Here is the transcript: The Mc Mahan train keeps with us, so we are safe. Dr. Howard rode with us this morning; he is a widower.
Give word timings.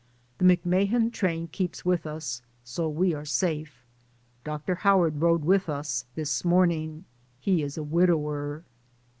The 0.39 0.45
Mc 0.45 0.65
Mahan 0.65 1.11
train 1.11 1.47
keeps 1.49 1.85
with 1.85 2.07
us, 2.07 2.41
so 2.63 2.89
we 2.89 3.13
are 3.13 3.23
safe. 3.23 3.85
Dr. 4.43 4.73
Howard 4.73 5.21
rode 5.21 5.43
with 5.45 5.69
us 5.69 6.05
this 6.15 6.43
morning; 6.43 7.05
he 7.39 7.61
is 7.61 7.77
a 7.77 7.83
widower. 7.83 8.63